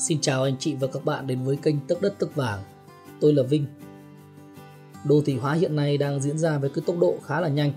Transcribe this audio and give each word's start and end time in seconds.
Xin 0.00 0.20
chào 0.20 0.42
anh 0.42 0.56
chị 0.58 0.74
và 0.74 0.86
các 0.86 1.04
bạn 1.04 1.26
đến 1.26 1.44
với 1.44 1.56
kênh 1.56 1.76
Tức 1.86 2.02
Đất 2.02 2.14
Tức 2.18 2.34
Vàng. 2.34 2.62
Tôi 3.20 3.32
là 3.32 3.42
Vinh. 3.42 3.66
Đô 5.04 5.22
thị 5.26 5.36
hóa 5.36 5.52
hiện 5.52 5.76
nay 5.76 5.98
đang 5.98 6.20
diễn 6.20 6.38
ra 6.38 6.58
với 6.58 6.70
cái 6.70 6.82
tốc 6.86 6.96
độ 7.00 7.14
khá 7.26 7.40
là 7.40 7.48
nhanh. 7.48 7.72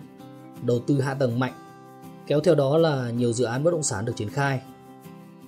Đầu 0.62 0.80
tư 0.80 1.02
hạ 1.02 1.14
tầng 1.14 1.39
mạnh, 1.39 1.54
kéo 2.28 2.39
theo 2.39 2.55
đó 2.55 2.78
là 2.78 3.09
nhiều 3.09 3.34
dự 3.34 3.46
án 3.46 3.64
bất 3.64 3.71
động 3.71 3.84
sản 3.84 4.05
được 4.05 4.14
triển 4.16 4.30
khai. 4.30 4.62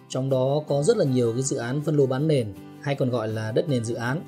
Trong 0.09 0.29
đó 0.29 0.61
có 0.67 0.83
rất 0.83 0.97
là 0.97 1.05
nhiều 1.05 1.33
cái 1.33 1.41
dự 1.41 1.57
án 1.57 1.81
phân 1.81 1.97
lô 1.97 2.05
bán 2.05 2.27
nền 2.27 2.53
hay 2.81 2.95
còn 2.95 3.09
gọi 3.09 3.27
là 3.27 3.51
đất 3.51 3.69
nền 3.69 3.85
dự 3.85 3.95
án. 3.95 4.21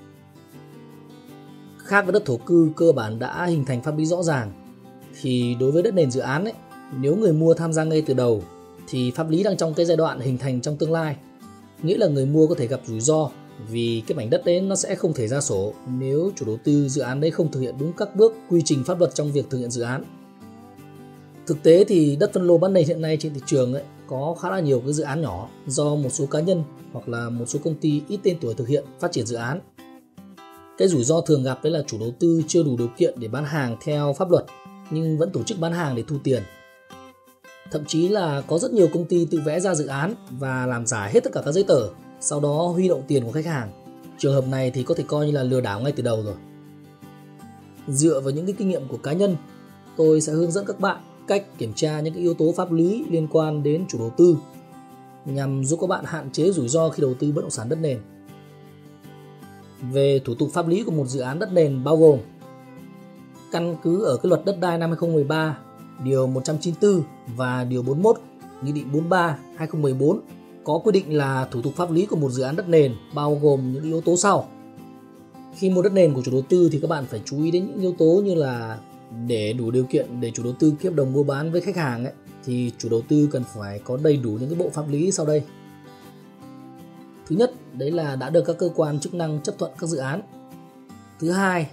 Khác 1.77 2.01
với 2.01 2.13
đất 2.13 2.25
thổ 2.25 2.37
cư 2.37 2.71
cơ 2.75 2.91
bản 2.91 3.19
đã 3.19 3.45
hình 3.45 3.65
thành 3.65 3.83
pháp 3.83 3.97
lý 3.97 4.05
rõ 4.05 4.23
ràng 4.23 4.51
thì 5.21 5.55
đối 5.59 5.71
với 5.71 5.83
đất 5.83 5.93
nền 5.93 6.11
dự 6.11 6.19
án 6.19 6.43
ấy, 6.43 6.53
nếu 6.99 7.15
người 7.15 7.33
mua 7.33 7.53
tham 7.53 7.73
gia 7.73 7.83
ngay 7.83 8.03
từ 8.05 8.13
đầu 8.13 8.43
thì 8.87 9.11
pháp 9.11 9.29
lý 9.29 9.43
đang 9.43 9.57
trong 9.57 9.73
cái 9.73 9.85
giai 9.85 9.97
đoạn 9.97 10.19
hình 10.19 10.37
thành 10.37 10.61
trong 10.61 10.77
tương 10.77 10.91
lai 10.91 11.17
nghĩa 11.83 11.97
là 11.97 12.07
người 12.07 12.25
mua 12.25 12.47
có 12.47 12.55
thể 12.55 12.67
gặp 12.67 12.81
rủi 12.85 12.99
ro, 12.99 13.29
vì 13.69 14.03
cái 14.07 14.15
mảnh 14.15 14.29
đất 14.29 14.45
đấy 14.45 14.61
nó 14.61 14.75
sẽ 14.75 14.95
không 14.95 15.13
thể 15.13 15.27
ra 15.27 15.41
sổ 15.41 15.73
nếu 15.99 16.31
chủ 16.35 16.45
đầu 16.45 16.57
tư 16.63 16.89
dự 16.89 17.01
án 17.01 17.21
đấy 17.21 17.31
không 17.31 17.51
thực 17.51 17.59
hiện 17.59 17.75
đúng 17.79 17.93
các 17.93 18.15
bước 18.15 18.33
quy 18.49 18.61
trình 18.65 18.83
pháp 18.83 18.99
luật 18.99 19.15
trong 19.15 19.31
việc 19.31 19.49
thực 19.49 19.57
hiện 19.57 19.71
dự 19.71 19.81
án. 19.81 20.03
Thực 21.47 21.63
tế 21.63 21.83
thì 21.83 22.15
đất 22.15 22.33
phân 22.33 22.47
lô 22.47 22.57
bán 22.57 22.73
nền 22.73 22.87
hiện 22.87 23.01
nay 23.01 23.17
trên 23.19 23.33
thị 23.33 23.41
trường 23.45 23.73
ấy 23.73 23.83
có 24.07 24.35
khá 24.41 24.49
là 24.49 24.59
nhiều 24.59 24.79
cái 24.79 24.93
dự 24.93 25.03
án 25.03 25.21
nhỏ 25.21 25.49
do 25.67 25.95
một 25.95 26.09
số 26.09 26.25
cá 26.25 26.39
nhân 26.39 26.63
hoặc 26.93 27.09
là 27.09 27.29
một 27.29 27.45
số 27.47 27.59
công 27.63 27.75
ty 27.75 28.01
ít 28.07 28.19
tên 28.23 28.37
tuổi 28.41 28.53
thực 28.53 28.67
hiện 28.67 28.85
phát 28.99 29.11
triển 29.11 29.25
dự 29.25 29.35
án. 29.35 29.59
Cái 30.77 30.87
rủi 30.87 31.03
ro 31.03 31.21
thường 31.21 31.43
gặp 31.43 31.63
đấy 31.63 31.71
là 31.71 31.83
chủ 31.87 31.97
đầu 31.99 32.11
tư 32.19 32.41
chưa 32.47 32.63
đủ 32.63 32.77
điều 32.77 32.89
kiện 32.97 33.19
để 33.19 33.27
bán 33.27 33.45
hàng 33.45 33.77
theo 33.83 34.13
pháp 34.13 34.31
luật, 34.31 34.45
nhưng 34.89 35.17
vẫn 35.17 35.29
tổ 35.31 35.43
chức 35.43 35.59
bán 35.59 35.73
hàng 35.73 35.95
để 35.95 36.03
thu 36.07 36.15
tiền 36.23 36.43
Thậm 37.71 37.85
chí 37.85 38.07
là 38.07 38.41
có 38.47 38.57
rất 38.57 38.73
nhiều 38.73 38.87
công 38.93 39.05
ty 39.05 39.25
tự 39.25 39.41
vẽ 39.45 39.59
ra 39.59 39.75
dự 39.75 39.87
án 39.87 40.13
và 40.31 40.65
làm 40.65 40.85
giả 40.85 41.05
hết 41.05 41.23
tất 41.23 41.33
cả 41.33 41.41
các 41.45 41.51
giấy 41.51 41.63
tờ, 41.63 41.89
sau 42.19 42.39
đó 42.39 42.67
huy 42.67 42.87
động 42.87 43.03
tiền 43.07 43.25
của 43.25 43.31
khách 43.31 43.45
hàng. 43.45 43.69
Trường 44.17 44.33
hợp 44.33 44.47
này 44.47 44.71
thì 44.71 44.83
có 44.83 44.95
thể 44.95 45.03
coi 45.07 45.25
như 45.25 45.31
là 45.31 45.43
lừa 45.43 45.61
đảo 45.61 45.79
ngay 45.79 45.91
từ 45.91 46.03
đầu 46.03 46.23
rồi. 46.23 46.35
Dựa 47.87 48.19
vào 48.19 48.31
những 48.31 48.45
cái 48.45 48.55
kinh 48.57 48.69
nghiệm 48.69 48.87
của 48.87 48.97
cá 48.97 49.13
nhân, 49.13 49.35
tôi 49.97 50.21
sẽ 50.21 50.33
hướng 50.33 50.51
dẫn 50.51 50.65
các 50.65 50.79
bạn 50.79 50.97
cách 51.27 51.57
kiểm 51.57 51.73
tra 51.73 51.99
những 51.99 52.13
cái 52.13 52.23
yếu 52.23 52.33
tố 52.33 52.53
pháp 52.55 52.71
lý 52.71 53.05
liên 53.09 53.27
quan 53.31 53.63
đến 53.63 53.85
chủ 53.87 53.99
đầu 53.99 54.13
tư 54.17 54.37
nhằm 55.25 55.65
giúp 55.65 55.79
các 55.81 55.87
bạn 55.87 56.05
hạn 56.07 56.31
chế 56.31 56.51
rủi 56.51 56.67
ro 56.67 56.89
khi 56.89 57.01
đầu 57.01 57.13
tư 57.13 57.31
bất 57.31 57.41
động 57.41 57.51
sản 57.51 57.69
đất 57.69 57.79
nền. 57.81 57.99
Về 59.91 60.19
thủ 60.25 60.35
tục 60.35 60.49
pháp 60.53 60.67
lý 60.67 60.83
của 60.83 60.91
một 60.91 61.05
dự 61.05 61.19
án 61.19 61.39
đất 61.39 61.53
nền 61.53 61.83
bao 61.83 61.97
gồm 61.97 62.19
căn 63.51 63.75
cứ 63.83 64.03
ở 64.03 64.17
cái 64.17 64.29
luật 64.29 64.45
đất 64.45 64.59
đai 64.59 64.77
năm 64.77 64.89
2013 64.89 65.57
Điều 66.03 66.27
194 66.27 67.03
và 67.35 67.63
Điều 67.63 67.83
41 67.83 68.19
Nghị 68.61 68.71
định 68.71 68.91
43 68.91 69.37
2014 69.55 70.19
có 70.63 70.77
quy 70.83 70.91
định 70.91 71.17
là 71.17 71.47
thủ 71.51 71.61
tục 71.61 71.73
pháp 71.75 71.91
lý 71.91 72.05
của 72.05 72.15
một 72.15 72.29
dự 72.29 72.43
án 72.43 72.55
đất 72.55 72.69
nền 72.69 72.95
bao 73.13 73.39
gồm 73.41 73.73
những 73.73 73.83
yếu 73.83 74.01
tố 74.01 74.17
sau. 74.17 74.47
Khi 75.55 75.69
mua 75.69 75.81
đất 75.81 75.93
nền 75.93 76.13
của 76.13 76.21
chủ 76.21 76.31
đầu 76.31 76.41
tư 76.49 76.69
thì 76.71 76.79
các 76.79 76.87
bạn 76.87 77.05
phải 77.05 77.21
chú 77.25 77.43
ý 77.43 77.51
đến 77.51 77.67
những 77.67 77.81
yếu 77.81 77.95
tố 77.97 78.21
như 78.25 78.35
là 78.35 78.79
để 79.27 79.53
đủ 79.53 79.71
điều 79.71 79.83
kiện 79.83 80.21
để 80.21 80.31
chủ 80.31 80.43
đầu 80.43 80.53
tư 80.59 80.73
ký 80.79 80.89
hợp 80.89 80.95
đồng 80.95 81.13
mua 81.13 81.23
bán 81.23 81.51
với 81.51 81.61
khách 81.61 81.75
hàng 81.75 82.05
ấy, 82.05 82.13
thì 82.45 82.71
chủ 82.77 82.89
đầu 82.89 83.01
tư 83.07 83.29
cần 83.31 83.43
phải 83.55 83.79
có 83.79 83.97
đầy 83.97 84.17
đủ 84.17 84.29
những 84.29 84.49
cái 84.49 84.59
bộ 84.59 84.69
pháp 84.69 84.89
lý 84.89 85.11
sau 85.11 85.25
đây. 85.25 85.43
Thứ 87.27 87.35
nhất, 87.35 87.53
đấy 87.73 87.91
là 87.91 88.15
đã 88.15 88.29
được 88.29 88.43
các 88.45 88.57
cơ 88.57 88.69
quan 88.75 88.99
chức 88.99 89.13
năng 89.13 89.41
chấp 89.41 89.55
thuận 89.57 89.71
các 89.79 89.87
dự 89.87 89.97
án. 89.97 90.21
Thứ 91.19 91.31
hai, 91.31 91.69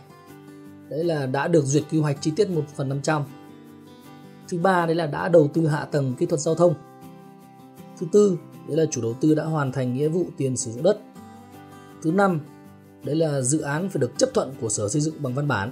đấy 0.88 1.04
là 1.04 1.26
đã 1.26 1.48
được 1.48 1.64
duyệt 1.64 1.82
quy 1.90 1.98
hoạch 2.00 2.16
chi 2.20 2.32
tiết 2.36 2.50
1 2.50 2.62
phần 2.76 2.88
500 2.88 3.22
Thứ 4.48 4.58
ba 4.58 4.86
đấy 4.86 4.94
là 4.94 5.06
đã 5.06 5.28
đầu 5.28 5.48
tư 5.48 5.66
hạ 5.66 5.84
tầng 5.84 6.14
kỹ 6.14 6.26
thuật 6.26 6.40
giao 6.40 6.54
thông. 6.54 6.74
Thứ 7.98 8.06
tư, 8.12 8.38
đấy 8.68 8.76
là 8.76 8.84
chủ 8.90 9.02
đầu 9.02 9.14
tư 9.20 9.34
đã 9.34 9.44
hoàn 9.44 9.72
thành 9.72 9.94
nghĩa 9.94 10.08
vụ 10.08 10.26
tiền 10.36 10.56
sử 10.56 10.72
dụng 10.72 10.82
đất. 10.82 11.00
Thứ 12.02 12.12
năm, 12.12 12.40
đấy 13.04 13.16
là 13.16 13.40
dự 13.40 13.60
án 13.60 13.88
phải 13.88 14.00
được 14.00 14.12
chấp 14.18 14.28
thuận 14.34 14.54
của 14.60 14.68
Sở 14.68 14.88
Xây 14.88 15.02
dựng 15.02 15.14
bằng 15.18 15.34
văn 15.34 15.48
bản. 15.48 15.70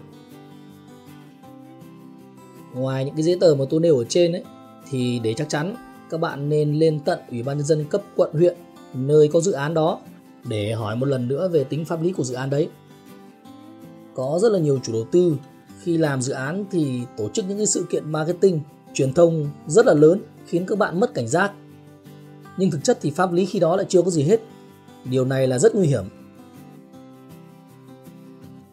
Ngoài 2.75 3.05
những 3.05 3.15
cái 3.15 3.23
giấy 3.23 3.39
tờ 3.41 3.55
mà 3.55 3.65
tôi 3.71 3.81
nêu 3.81 3.99
ở 3.99 4.05
trên 4.05 4.33
ấy, 4.33 4.45
thì 4.91 5.19
để 5.19 5.35
chắc 5.35 5.49
chắn 5.49 5.77
các 6.11 6.21
bạn 6.21 6.49
nên 6.49 6.75
lên 6.75 7.01
tận 7.05 7.19
Ủy 7.31 7.43
ban 7.43 7.57
nhân 7.57 7.67
dân 7.67 7.85
cấp 7.85 8.03
quận 8.17 8.31
huyện 8.33 8.57
nơi 8.95 9.29
có 9.33 9.41
dự 9.41 9.53
án 9.53 9.75
đó 9.75 10.01
để 10.45 10.73
hỏi 10.73 10.97
một 10.97 11.07
lần 11.07 11.29
nữa 11.29 11.49
về 11.49 11.65
tính 11.65 11.85
pháp 11.85 12.03
lý 12.03 12.13
của 12.13 12.25
dự 12.25 12.35
án 12.35 12.51
đấy. 12.51 12.69
Có 14.15 14.39
rất 14.43 14.53
là 14.53 14.59
nhiều 14.59 14.81
chủ 14.83 14.93
đầu 14.93 15.05
tư 15.13 15.37
khi 15.83 15.99
làm 15.99 16.23
dự 16.23 16.33
án 16.33 16.65
thì 16.71 17.03
tổ 17.17 17.29
chức 17.29 17.45
những 17.49 17.57
cái 17.57 17.67
sự 17.67 17.87
kiện 17.91 18.13
marketing 18.13 18.61
truyền 18.95 19.13
thông 19.13 19.51
rất 19.67 19.87
là 19.87 19.95
lớn 19.95 20.21
khiến 20.47 20.67
các 20.67 20.79
bạn 20.79 21.01
mất 21.01 21.15
cảnh 21.15 21.29
giác. 21.29 21.53
Nhưng 22.57 22.71
thực 22.71 22.85
chất 22.85 22.99
thì 23.01 23.11
pháp 23.11 23.33
lý 23.33 23.47
khi 23.47 23.59
đó 23.59 23.77
lại 23.77 23.87
chưa 23.89 24.03
có 24.03 24.11
gì 24.11 24.23
hết. 24.23 24.41
Điều 25.05 25.25
này 25.25 25.47
là 25.47 25.59
rất 25.59 25.75
nguy 25.75 25.87
hiểm. 25.87 26.05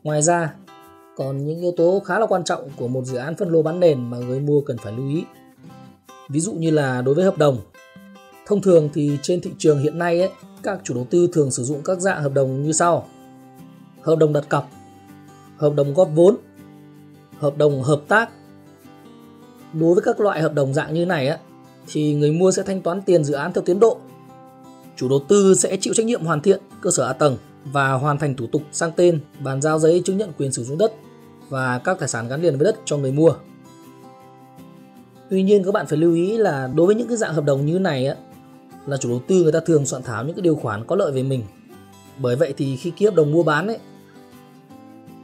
Ngoài 0.04 0.22
ra 0.22 0.54
còn 1.18 1.46
những 1.46 1.60
yếu 1.60 1.72
tố 1.78 2.02
khá 2.06 2.20
là 2.20 2.26
quan 2.26 2.44
trọng 2.44 2.70
của 2.78 2.88
một 2.88 3.06
dự 3.06 3.18
án 3.18 3.36
phân 3.36 3.50
lô 3.50 3.62
bán 3.62 3.80
nền 3.80 4.10
mà 4.10 4.18
người 4.18 4.40
mua 4.40 4.62
cần 4.62 4.78
phải 4.78 4.94
lưu 4.94 5.10
ý. 5.10 5.24
Ví 6.30 6.40
dụ 6.40 6.54
như 6.54 6.72
là 6.72 7.02
đối 7.02 7.16
với 7.16 7.26
hợp 7.26 7.38
đồng. 7.38 7.58
Thông 8.46 8.62
thường 8.62 8.90
thì 8.94 9.20
trên 9.22 9.42
thị 9.42 9.52
trường 9.58 9.80
hiện 9.80 9.98
nay 9.98 10.20
ấy, 10.20 10.30
các 10.64 10.82
chủ 10.84 10.94
đầu 10.94 11.08
tư 11.10 11.30
thường 11.34 11.52
sử 11.52 11.64
dụng 11.64 11.82
các 11.86 12.00
dạng 12.00 12.24
hợp 12.24 12.34
đồng 12.34 12.64
như 12.64 12.72
sau. 12.72 13.08
Hợp 14.02 14.16
đồng 14.16 14.34
đặt 14.34 14.50
cọc 14.50 14.70
hợp 15.58 15.76
đồng 15.76 15.94
góp 15.94 16.10
vốn 16.16 16.38
hợp 17.40 17.58
đồng 17.58 17.82
hợp 17.82 18.02
tác. 18.08 18.30
Đối 19.74 19.94
với 19.94 20.04
các 20.04 20.20
loại 20.20 20.42
hợp 20.42 20.54
đồng 20.54 20.74
dạng 20.74 20.94
như 20.94 21.06
này 21.06 21.28
á, 21.28 21.38
thì 21.88 22.14
người 22.14 22.32
mua 22.32 22.52
sẽ 22.52 22.64
thanh 22.64 22.82
toán 22.82 23.02
tiền 23.02 23.24
dự 23.24 23.34
án 23.34 23.54
theo 23.54 23.64
tiến 23.66 23.80
độ. 23.80 23.98
Chủ 24.96 25.10
đầu 25.10 25.20
tư 25.28 25.56
sẽ 25.56 25.78
chịu 25.82 25.94
trách 25.94 26.06
nhiệm 26.06 26.26
hoàn 26.26 26.42
thiện 26.42 26.60
cơ 26.82 26.92
sở 26.92 27.08
hạ 27.08 27.14
tầng 27.14 27.38
và 27.66 27.92
hoàn 27.92 28.18
thành 28.18 28.36
thủ 28.36 28.48
tục 28.52 28.62
sang 28.72 28.92
tên, 28.96 29.20
bàn 29.44 29.62
giao 29.62 29.80
giấy 29.80 30.02
chứng 30.06 30.18
nhận 30.18 30.32
quyền 30.38 30.52
sử 30.52 30.64
dụng 30.64 30.78
đất 30.78 30.94
và 31.50 31.80
các 31.84 32.00
tài 32.00 32.10
sản 32.10 32.28
gắn 32.28 32.42
liền 32.42 32.58
với 32.58 32.66
đất 32.66 32.76
cho 32.86 32.98
người 32.98 33.12
mua. 33.12 33.34
Tuy 35.30 35.44
nhiên, 35.44 35.64
các 35.64 35.72
bạn 35.72 35.88
phải 35.88 35.98
lưu 35.98 36.14
ý 36.14 36.38
là 36.38 36.70
đối 36.76 36.86
với 36.86 36.96
những 36.96 37.08
cái 37.08 37.18
dạng 37.18 37.34
hợp 37.34 37.46
đồng 37.46 37.66
như 37.66 37.80
này 37.80 38.08
á, 38.08 38.16
là 38.86 38.98
chủ 38.98 39.10
đầu 39.10 39.22
tư 39.28 39.44
người 39.44 39.52
ta 39.52 39.60
thường 39.60 39.86
soạn 39.86 40.04
thảo 40.04 40.24
những 40.24 40.36
cái 40.36 40.42
điều 40.42 40.56
khoản 40.56 40.86
có 40.88 40.96
lợi 40.96 41.12
về 41.12 41.24
mình. 41.24 41.44
Bởi 42.18 42.36
vậy 42.36 42.54
thì 42.58 42.76
khi 42.76 42.92
ký 42.92 43.06
hợp 43.06 43.16
đồng 43.16 43.32
mua 43.32 43.44
bán 43.44 43.68
ấy 43.68 43.80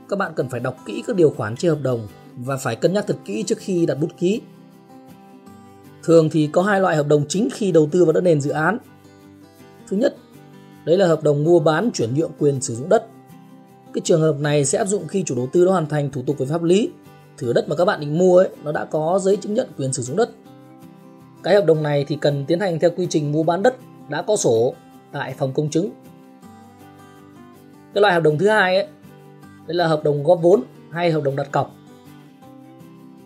các 0.09 0.15
bạn 0.19 0.31
cần 0.35 0.49
phải 0.49 0.59
đọc 0.59 0.77
kỹ 0.85 1.03
các 1.07 1.15
điều 1.15 1.29
khoản 1.29 1.55
trên 1.55 1.71
hợp 1.71 1.81
đồng 1.81 2.07
và 2.37 2.57
phải 2.57 2.75
cân 2.75 2.93
nhắc 2.93 3.07
thật 3.07 3.17
kỹ 3.25 3.43
trước 3.43 3.57
khi 3.57 3.85
đặt 3.85 3.95
bút 3.95 4.17
ký. 4.17 4.41
Thường 6.03 6.29
thì 6.29 6.49
có 6.51 6.61
hai 6.61 6.81
loại 6.81 6.95
hợp 6.95 7.07
đồng 7.07 7.25
chính 7.29 7.49
khi 7.53 7.71
đầu 7.71 7.89
tư 7.91 8.05
vào 8.05 8.13
đất 8.13 8.21
nền 8.21 8.41
dự 8.41 8.51
án. 8.51 8.77
Thứ 9.87 9.97
nhất, 9.97 10.15
đấy 10.85 10.97
là 10.97 11.07
hợp 11.07 11.23
đồng 11.23 11.43
mua 11.43 11.59
bán 11.59 11.89
chuyển 11.93 12.15
nhượng 12.15 12.31
quyền 12.39 12.61
sử 12.61 12.75
dụng 12.75 12.89
đất. 12.89 13.07
Cái 13.93 14.01
trường 14.03 14.21
hợp 14.21 14.39
này 14.39 14.65
sẽ 14.65 14.77
áp 14.77 14.85
dụng 14.85 15.07
khi 15.07 15.23
chủ 15.23 15.35
đầu 15.35 15.49
tư 15.53 15.65
đã 15.65 15.71
hoàn 15.71 15.87
thành 15.87 16.11
thủ 16.11 16.21
tục 16.27 16.37
về 16.37 16.45
pháp 16.45 16.63
lý. 16.63 16.89
Thửa 17.37 17.53
đất 17.53 17.69
mà 17.69 17.75
các 17.75 17.85
bạn 17.85 17.99
định 17.99 18.17
mua 18.17 18.37
ấy, 18.37 18.49
nó 18.63 18.71
đã 18.71 18.85
có 18.85 19.19
giấy 19.21 19.37
chứng 19.37 19.53
nhận 19.53 19.67
quyền 19.77 19.93
sử 19.93 20.03
dụng 20.03 20.17
đất. 20.17 20.31
Cái 21.43 21.55
hợp 21.55 21.65
đồng 21.65 21.83
này 21.83 22.05
thì 22.07 22.17
cần 22.21 22.45
tiến 22.45 22.59
hành 22.59 22.79
theo 22.79 22.89
quy 22.97 23.07
trình 23.09 23.31
mua 23.31 23.43
bán 23.43 23.63
đất 23.63 23.75
đã 24.09 24.21
có 24.21 24.35
sổ 24.35 24.73
tại 25.11 25.35
phòng 25.37 25.53
công 25.53 25.69
chứng. 25.69 25.89
Cái 27.93 28.01
loại 28.01 28.13
hợp 28.13 28.23
đồng 28.23 28.37
thứ 28.37 28.47
hai 28.47 28.77
ấy 28.77 28.87
đây 29.67 29.75
là 29.75 29.87
hợp 29.87 30.03
đồng 30.03 30.23
góp 30.23 30.41
vốn 30.41 30.63
hay 30.91 31.11
hợp 31.11 31.23
đồng 31.23 31.35
đặt 31.35 31.51
cọc. 31.51 31.75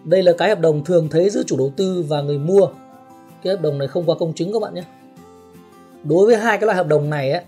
Đây 0.03 0.23
là 0.23 0.31
cái 0.37 0.49
hợp 0.49 0.59
đồng 0.59 0.83
thường 0.83 1.07
thấy 1.09 1.29
giữa 1.29 1.43
chủ 1.47 1.57
đầu 1.57 1.71
tư 1.75 2.05
và 2.07 2.21
người 2.21 2.37
mua. 2.37 2.67
Cái 3.43 3.55
hợp 3.55 3.61
đồng 3.61 3.77
này 3.77 3.87
không 3.87 4.05
qua 4.05 4.15
công 4.19 4.33
chứng 4.33 4.53
các 4.53 4.61
bạn 4.61 4.73
nhé. 4.73 4.83
Đối 6.03 6.25
với 6.25 6.37
hai 6.37 6.57
cái 6.57 6.65
loại 6.65 6.77
hợp 6.77 6.87
đồng 6.87 7.09
này 7.09 7.31
ấy, 7.31 7.43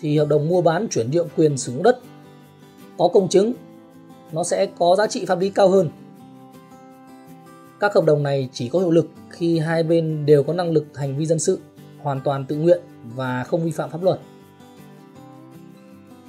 thì 0.00 0.18
hợp 0.18 0.28
đồng 0.28 0.48
mua 0.48 0.62
bán 0.62 0.88
chuyển 0.90 1.10
nhượng 1.10 1.28
quyền 1.36 1.58
sử 1.58 1.72
dụng 1.72 1.82
đất 1.82 1.98
có 2.98 3.08
công 3.08 3.28
chứng 3.28 3.52
nó 4.32 4.44
sẽ 4.44 4.66
có 4.66 4.94
giá 4.98 5.06
trị 5.06 5.24
pháp 5.24 5.38
lý 5.38 5.50
cao 5.50 5.68
hơn. 5.68 5.90
Các 7.80 7.94
hợp 7.94 8.04
đồng 8.04 8.22
này 8.22 8.48
chỉ 8.52 8.68
có 8.68 8.78
hiệu 8.78 8.90
lực 8.90 9.10
khi 9.30 9.58
hai 9.58 9.82
bên 9.82 10.26
đều 10.26 10.42
có 10.42 10.52
năng 10.52 10.70
lực 10.70 10.84
hành 10.94 11.16
vi 11.16 11.26
dân 11.26 11.38
sự 11.38 11.58
hoàn 11.98 12.20
toàn 12.20 12.44
tự 12.44 12.56
nguyện 12.56 12.80
và 13.14 13.44
không 13.44 13.64
vi 13.64 13.70
phạm 13.70 13.90
pháp 13.90 14.02
luật. 14.02 14.20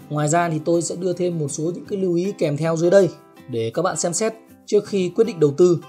Ngoài 0.09 0.27
ra 0.27 0.49
thì 0.49 0.59
tôi 0.65 0.81
sẽ 0.81 0.95
đưa 0.95 1.13
thêm 1.13 1.39
một 1.39 1.47
số 1.47 1.63
những 1.63 1.85
cái 1.85 1.99
lưu 1.99 2.15
ý 2.15 2.33
kèm 2.37 2.57
theo 2.57 2.75
dưới 2.77 2.89
đây 2.89 3.09
để 3.49 3.71
các 3.73 3.81
bạn 3.81 3.97
xem 3.97 4.13
xét 4.13 4.33
trước 4.65 4.85
khi 4.87 5.11
quyết 5.15 5.27
định 5.27 5.39
đầu 5.39 5.53
tư. 5.57 5.79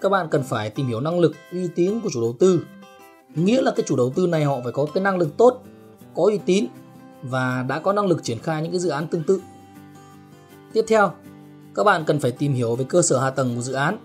Các 0.00 0.08
bạn 0.08 0.28
cần 0.30 0.42
phải 0.42 0.70
tìm 0.70 0.86
hiểu 0.86 1.00
năng 1.00 1.20
lực, 1.20 1.32
uy 1.52 1.68
tín 1.74 2.00
của 2.00 2.10
chủ 2.12 2.20
đầu 2.20 2.36
tư. 2.38 2.64
Nghĩa 3.34 3.62
là 3.62 3.72
cái 3.76 3.84
chủ 3.88 3.96
đầu 3.96 4.10
tư 4.10 4.26
này 4.26 4.44
họ 4.44 4.60
phải 4.62 4.72
có 4.72 4.86
cái 4.94 5.02
năng 5.02 5.18
lực 5.18 5.36
tốt, 5.36 5.62
có 6.14 6.22
uy 6.22 6.38
tín 6.38 6.66
và 7.22 7.64
đã 7.68 7.78
có 7.78 7.92
năng 7.92 8.06
lực 8.06 8.24
triển 8.24 8.38
khai 8.38 8.62
những 8.62 8.72
cái 8.72 8.80
dự 8.80 8.88
án 8.88 9.06
tương 9.06 9.22
tự. 9.22 9.40
Tiếp 10.72 10.84
theo, 10.88 11.12
các 11.74 11.84
bạn 11.84 12.04
cần 12.06 12.20
phải 12.20 12.30
tìm 12.30 12.52
hiểu 12.54 12.76
về 12.76 12.84
cơ 12.88 13.02
sở 13.02 13.20
hạ 13.20 13.30
tầng 13.30 13.56
của 13.56 13.62
dự 13.62 13.72
án. 13.72 13.98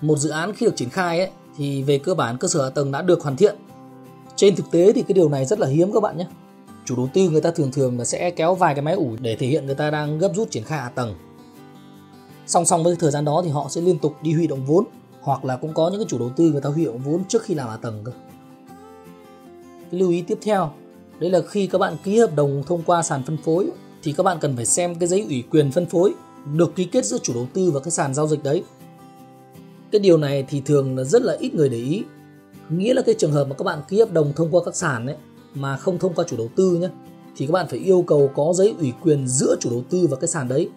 Một 0.00 0.18
dự 0.18 0.30
án 0.30 0.52
khi 0.54 0.66
được 0.66 0.76
triển 0.76 0.90
khai 0.90 1.18
ấy, 1.18 1.30
thì 1.56 1.82
về 1.82 1.98
cơ 1.98 2.14
bản 2.14 2.38
cơ 2.38 2.48
sở 2.48 2.64
hạ 2.64 2.70
tầng 2.70 2.92
đã 2.92 3.02
được 3.02 3.22
hoàn 3.22 3.36
thiện. 3.36 3.56
Trên 4.36 4.56
thực 4.56 4.70
tế 4.70 4.92
thì 4.92 5.02
cái 5.02 5.14
điều 5.14 5.28
này 5.28 5.44
rất 5.44 5.60
là 5.60 5.66
hiếm 5.66 5.92
các 5.92 6.00
bạn 6.00 6.18
nhé 6.18 6.26
chủ 6.90 6.96
đầu 6.96 7.08
tư 7.14 7.30
người 7.30 7.40
ta 7.40 7.50
thường 7.50 7.72
thường 7.72 7.98
là 7.98 8.04
sẽ 8.04 8.30
kéo 8.30 8.54
vài 8.54 8.74
cái 8.74 8.82
máy 8.82 8.94
ủ 8.94 9.16
để 9.20 9.36
thể 9.36 9.46
hiện 9.46 9.66
người 9.66 9.74
ta 9.74 9.90
đang 9.90 10.18
gấp 10.18 10.32
rút 10.34 10.50
triển 10.50 10.64
khai 10.64 10.78
hạ 10.78 10.88
tầng 10.88 11.14
song 12.46 12.66
song 12.66 12.84
với 12.84 12.96
thời 12.96 13.10
gian 13.10 13.24
đó 13.24 13.42
thì 13.44 13.50
họ 13.50 13.66
sẽ 13.70 13.80
liên 13.80 13.98
tục 13.98 14.16
đi 14.22 14.32
huy 14.32 14.46
động 14.46 14.64
vốn 14.64 14.84
hoặc 15.20 15.44
là 15.44 15.56
cũng 15.56 15.74
có 15.74 15.90
những 15.90 16.00
cái 16.00 16.06
chủ 16.08 16.18
đầu 16.18 16.30
tư 16.36 16.50
người 16.50 16.60
ta 16.60 16.68
huy 16.68 16.84
động 16.84 16.98
vốn 16.98 17.24
trước 17.28 17.42
khi 17.42 17.54
làm 17.54 17.68
hạ 17.68 17.76
tầng 17.76 18.00
cơ 18.04 18.12
cái 19.90 20.00
lưu 20.00 20.10
ý 20.10 20.22
tiếp 20.22 20.38
theo, 20.42 20.70
Đấy 21.20 21.30
là 21.30 21.40
khi 21.48 21.66
các 21.66 21.78
bạn 21.78 21.96
ký 22.04 22.18
hợp 22.18 22.36
đồng 22.36 22.62
thông 22.66 22.82
qua 22.82 23.02
sàn 23.02 23.22
phân 23.22 23.36
phối 23.36 23.70
thì 24.02 24.12
các 24.12 24.22
bạn 24.22 24.38
cần 24.40 24.56
phải 24.56 24.66
xem 24.66 24.94
cái 24.94 25.08
giấy 25.08 25.26
ủy 25.28 25.44
quyền 25.50 25.70
phân 25.70 25.86
phối 25.86 26.14
được 26.54 26.76
ký 26.76 26.84
kết 26.84 27.04
giữa 27.04 27.18
chủ 27.18 27.34
đầu 27.34 27.46
tư 27.54 27.70
và 27.70 27.80
cái 27.80 27.90
sàn 27.90 28.14
giao 28.14 28.26
dịch 28.26 28.42
đấy. 28.42 28.64
Cái 29.92 30.00
điều 30.00 30.16
này 30.16 30.44
thì 30.48 30.62
thường 30.64 30.96
là 30.96 31.04
rất 31.04 31.22
là 31.22 31.36
ít 31.40 31.54
người 31.54 31.68
để 31.68 31.78
ý. 31.78 32.04
Nghĩa 32.68 32.94
là 32.94 33.02
cái 33.02 33.14
trường 33.18 33.32
hợp 33.32 33.44
mà 33.44 33.54
các 33.54 33.64
bạn 33.64 33.78
ký 33.88 33.98
hợp 33.98 34.12
đồng 34.12 34.32
thông 34.36 34.50
qua 34.50 34.60
các 34.64 34.76
sàn 34.76 35.06
ấy 35.06 35.16
mà 35.54 35.76
không 35.76 35.98
thông 35.98 36.14
qua 36.14 36.24
chủ 36.28 36.36
đầu 36.36 36.48
tư 36.56 36.78
nhé 36.80 36.88
thì 37.36 37.46
các 37.46 37.52
bạn 37.52 37.66
phải 37.68 37.78
yêu 37.78 38.04
cầu 38.06 38.30
có 38.34 38.52
giấy 38.54 38.74
ủy 38.78 38.92
quyền 39.02 39.28
giữa 39.28 39.56
chủ 39.60 39.70
đầu 39.70 39.82
tư 39.90 40.06
và 40.10 40.16
cái 40.16 40.28
sàn 40.28 40.48
đấy. 40.48 40.68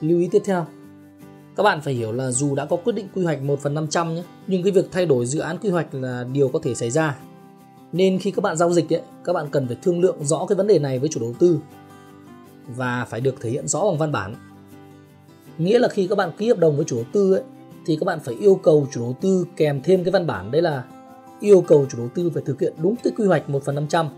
Lưu 0.00 0.18
ý 0.18 0.28
tiếp 0.32 0.42
theo, 0.44 0.66
các 1.56 1.62
bạn 1.62 1.80
phải 1.80 1.94
hiểu 1.94 2.12
là 2.12 2.30
dù 2.30 2.54
đã 2.54 2.64
có 2.64 2.76
quyết 2.76 2.92
định 2.92 3.08
quy 3.14 3.24
hoạch 3.24 3.42
1 3.42 3.60
phần 3.60 3.74
500 3.74 4.14
nhé, 4.14 4.22
nhưng 4.46 4.62
cái 4.62 4.72
việc 4.72 4.88
thay 4.92 5.06
đổi 5.06 5.26
dự 5.26 5.40
án 5.40 5.58
quy 5.58 5.70
hoạch 5.70 5.94
là 5.94 6.24
điều 6.32 6.48
có 6.48 6.58
thể 6.62 6.74
xảy 6.74 6.90
ra. 6.90 7.18
Nên 7.92 8.18
khi 8.18 8.30
các 8.30 8.42
bạn 8.42 8.56
giao 8.56 8.72
dịch 8.72 8.92
ấy, 8.92 9.02
các 9.24 9.32
bạn 9.32 9.46
cần 9.50 9.66
phải 9.66 9.76
thương 9.82 10.00
lượng 10.00 10.24
rõ 10.24 10.46
cái 10.48 10.56
vấn 10.56 10.66
đề 10.66 10.78
này 10.78 10.98
với 10.98 11.08
chủ 11.08 11.20
đầu 11.20 11.34
tư 11.38 11.58
và 12.76 13.04
phải 13.04 13.20
được 13.20 13.40
thể 13.40 13.50
hiện 13.50 13.68
rõ 13.68 13.84
bằng 13.84 13.98
văn 13.98 14.12
bản. 14.12 14.34
Nghĩa 15.58 15.78
là 15.78 15.88
khi 15.88 16.06
các 16.06 16.18
bạn 16.18 16.30
ký 16.38 16.48
hợp 16.48 16.58
đồng 16.58 16.76
với 16.76 16.84
chủ 16.84 16.96
đầu 16.96 17.04
tư 17.12 17.34
ấy, 17.34 17.42
thì 17.86 17.96
các 18.00 18.04
bạn 18.04 18.20
phải 18.20 18.34
yêu 18.34 18.54
cầu 18.54 18.86
chủ 18.92 19.00
đầu 19.00 19.16
tư 19.20 19.46
kèm 19.56 19.80
thêm 19.82 20.04
cái 20.04 20.10
văn 20.10 20.26
bản 20.26 20.50
đấy 20.50 20.62
là 20.62 20.84
yêu 21.40 21.60
cầu 21.60 21.86
chủ 21.90 21.98
đầu 21.98 22.08
tư 22.14 22.30
phải 22.34 22.42
thực 22.46 22.60
hiện 22.60 22.72
đúng 22.82 22.96
cái 22.96 23.12
quy 23.16 23.26
hoạch 23.26 23.50
1 23.50 23.64
phần 23.64 23.74
500. 23.74 24.08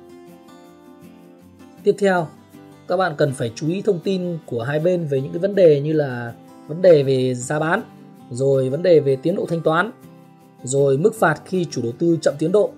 Tiếp 1.82 1.94
theo, 1.98 2.26
các 2.88 2.96
bạn 2.96 3.14
cần 3.18 3.32
phải 3.32 3.52
chú 3.54 3.68
ý 3.68 3.82
thông 3.82 3.98
tin 3.98 4.38
của 4.46 4.62
hai 4.62 4.80
bên 4.80 5.06
về 5.06 5.20
những 5.20 5.32
cái 5.32 5.38
vấn 5.38 5.54
đề 5.54 5.80
như 5.80 5.92
là 5.92 6.34
vấn 6.68 6.82
đề 6.82 7.02
về 7.02 7.34
giá 7.34 7.58
bán, 7.58 7.82
rồi 8.30 8.70
vấn 8.70 8.82
đề 8.82 9.00
về 9.00 9.16
tiến 9.16 9.36
độ 9.36 9.46
thanh 9.48 9.60
toán, 9.60 9.90
rồi 10.62 10.98
mức 10.98 11.14
phạt 11.14 11.42
khi 11.44 11.66
chủ 11.70 11.82
đầu 11.82 11.92
tư 11.98 12.18
chậm 12.22 12.34
tiến 12.38 12.52
độ. 12.52 12.70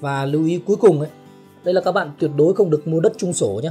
Và 0.00 0.26
lưu 0.26 0.44
ý 0.44 0.60
cuối 0.66 0.76
cùng 0.76 1.00
ấy, 1.00 1.10
đây 1.64 1.74
là 1.74 1.80
các 1.80 1.92
bạn 1.92 2.10
tuyệt 2.18 2.30
đối 2.36 2.54
không 2.54 2.70
được 2.70 2.88
mua 2.88 3.00
đất 3.00 3.12
chung 3.16 3.32
sổ 3.32 3.60
nhé. 3.62 3.70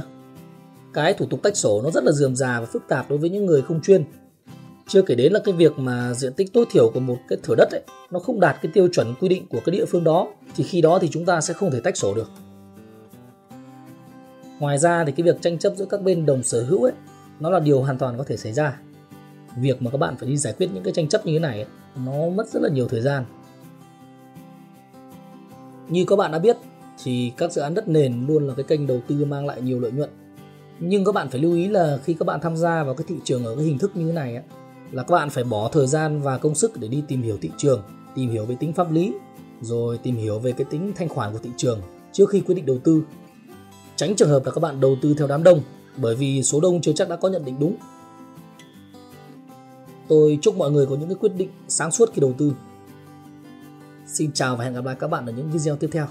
Cái 0.92 1.14
thủ 1.14 1.26
tục 1.26 1.40
tách 1.42 1.56
sổ 1.56 1.82
nó 1.82 1.90
rất 1.90 2.04
là 2.04 2.12
dườm 2.12 2.36
già 2.36 2.60
và 2.60 2.66
phức 2.66 2.82
tạp 2.88 3.10
đối 3.10 3.18
với 3.18 3.30
những 3.30 3.46
người 3.46 3.62
không 3.62 3.80
chuyên. 3.80 4.04
Chưa 4.92 5.02
kể 5.02 5.14
đến 5.14 5.32
là 5.32 5.40
cái 5.44 5.54
việc 5.54 5.78
mà 5.78 6.14
diện 6.14 6.32
tích 6.32 6.52
tối 6.52 6.64
thiểu 6.70 6.90
của 6.94 7.00
một 7.00 7.16
cái 7.28 7.38
thửa 7.42 7.54
đất 7.54 7.68
ấy, 7.70 7.82
nó 8.10 8.18
không 8.18 8.40
đạt 8.40 8.56
cái 8.62 8.72
tiêu 8.74 8.88
chuẩn 8.92 9.14
quy 9.20 9.28
định 9.28 9.46
của 9.50 9.60
cái 9.64 9.72
địa 9.72 9.84
phương 9.84 10.04
đó 10.04 10.28
thì 10.56 10.64
khi 10.64 10.80
đó 10.80 10.98
thì 11.02 11.08
chúng 11.08 11.24
ta 11.24 11.40
sẽ 11.40 11.54
không 11.54 11.70
thể 11.70 11.80
tách 11.80 11.96
sổ 11.96 12.14
được. 12.14 12.30
Ngoài 14.58 14.78
ra 14.78 15.04
thì 15.04 15.12
cái 15.12 15.24
việc 15.24 15.42
tranh 15.42 15.58
chấp 15.58 15.72
giữa 15.76 15.84
các 15.84 16.02
bên 16.02 16.26
đồng 16.26 16.42
sở 16.42 16.62
hữu 16.62 16.82
ấy 16.82 16.92
nó 17.40 17.50
là 17.50 17.60
điều 17.60 17.82
hoàn 17.82 17.98
toàn 17.98 18.18
có 18.18 18.24
thể 18.24 18.36
xảy 18.36 18.52
ra. 18.52 18.80
Việc 19.56 19.82
mà 19.82 19.90
các 19.90 19.98
bạn 19.98 20.16
phải 20.16 20.28
đi 20.28 20.36
giải 20.36 20.54
quyết 20.58 20.70
những 20.74 20.82
cái 20.82 20.92
tranh 20.92 21.08
chấp 21.08 21.26
như 21.26 21.32
thế 21.32 21.38
này 21.38 21.56
ấy, 21.56 21.68
nó 22.04 22.28
mất 22.28 22.48
rất 22.48 22.62
là 22.62 22.68
nhiều 22.68 22.88
thời 22.88 23.00
gian. 23.00 23.24
Như 25.88 26.04
các 26.04 26.16
bạn 26.16 26.32
đã 26.32 26.38
biết 26.38 26.56
thì 27.04 27.32
các 27.36 27.52
dự 27.52 27.62
án 27.62 27.74
đất 27.74 27.88
nền 27.88 28.26
luôn 28.26 28.46
là 28.46 28.54
cái 28.54 28.64
kênh 28.64 28.86
đầu 28.86 29.00
tư 29.08 29.24
mang 29.24 29.46
lại 29.46 29.62
nhiều 29.62 29.80
lợi 29.80 29.92
nhuận. 29.92 30.10
Nhưng 30.80 31.04
các 31.04 31.14
bạn 31.14 31.28
phải 31.30 31.40
lưu 31.40 31.54
ý 31.54 31.68
là 31.68 31.98
khi 32.04 32.14
các 32.14 32.24
bạn 32.24 32.40
tham 32.40 32.56
gia 32.56 32.84
vào 32.84 32.94
cái 32.94 33.04
thị 33.08 33.14
trường 33.24 33.44
ở 33.44 33.56
cái 33.56 33.64
hình 33.64 33.78
thức 33.78 33.96
như 33.96 34.06
thế 34.06 34.12
này 34.12 34.34
ấy, 34.34 34.44
là 34.92 35.02
các 35.02 35.14
bạn 35.14 35.30
phải 35.30 35.44
bỏ 35.44 35.68
thời 35.68 35.86
gian 35.86 36.22
và 36.22 36.38
công 36.38 36.54
sức 36.54 36.80
để 36.80 36.88
đi 36.88 37.02
tìm 37.08 37.22
hiểu 37.22 37.38
thị 37.40 37.50
trường, 37.58 37.82
tìm 38.14 38.30
hiểu 38.30 38.46
về 38.46 38.54
tính 38.54 38.72
pháp 38.72 38.92
lý, 38.92 39.12
rồi 39.60 39.98
tìm 39.98 40.16
hiểu 40.16 40.38
về 40.38 40.52
cái 40.52 40.64
tính 40.70 40.92
thanh 40.96 41.08
khoản 41.08 41.32
của 41.32 41.38
thị 41.38 41.50
trường 41.56 41.80
trước 42.12 42.30
khi 42.30 42.40
quyết 42.40 42.54
định 42.54 42.66
đầu 42.66 42.78
tư. 42.84 43.02
Tránh 43.96 44.16
trường 44.16 44.28
hợp 44.28 44.42
là 44.44 44.52
các 44.52 44.60
bạn 44.60 44.80
đầu 44.80 44.96
tư 45.02 45.14
theo 45.18 45.26
đám 45.26 45.42
đông 45.42 45.60
bởi 45.96 46.16
vì 46.16 46.42
số 46.42 46.60
đông 46.60 46.80
chưa 46.80 46.92
chắc 46.92 47.08
đã 47.08 47.16
có 47.16 47.28
nhận 47.28 47.44
định 47.44 47.56
đúng. 47.58 47.76
Tôi 50.08 50.38
chúc 50.42 50.56
mọi 50.56 50.70
người 50.70 50.86
có 50.86 50.96
những 50.96 51.08
cái 51.08 51.16
quyết 51.20 51.32
định 51.36 51.50
sáng 51.68 51.90
suốt 51.90 52.10
khi 52.14 52.20
đầu 52.20 52.34
tư. 52.38 52.52
Xin 54.06 54.32
chào 54.32 54.56
và 54.56 54.64
hẹn 54.64 54.74
gặp 54.74 54.84
lại 54.84 54.96
các 55.00 55.08
bạn 55.08 55.26
ở 55.26 55.32
những 55.32 55.50
video 55.50 55.76
tiếp 55.76 55.88
theo. 55.92 56.06